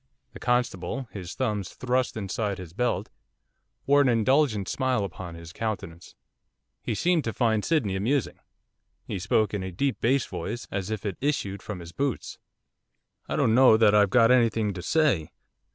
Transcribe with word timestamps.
The 0.33 0.39
constable, 0.39 1.07
his 1.11 1.35
thumbs 1.35 1.73
thrust 1.75 2.17
inside 2.17 2.57
his 2.57 2.73
belt, 2.73 3.11
wore 3.85 4.01
an 4.01 4.09
indulgent 4.09 4.67
smile 4.67 5.03
upon 5.03 5.35
his 5.35 5.53
countenance. 5.53 6.15
He 6.81 6.95
seemed 6.95 7.23
to 7.25 7.31
find 7.33 7.63
Sydney 7.63 7.95
amusing. 7.95 8.39
He 9.05 9.19
spoke 9.19 9.53
in 9.53 9.61
a 9.61 9.71
deep 9.71 10.01
bass 10.01 10.25
voice, 10.25 10.67
as 10.71 10.89
if 10.89 11.05
it 11.05 11.17
issued 11.21 11.61
from 11.61 11.81
his 11.81 11.91
boots. 11.91 12.39
'I 13.29 13.35
don't 13.35 13.53
know 13.53 13.77
that 13.77 13.93
I've 13.93 14.09
got 14.09 14.31
anything 14.31 14.73
to 14.73 14.81
say. 14.81 15.29